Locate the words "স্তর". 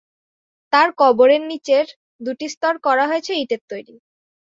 2.53-2.73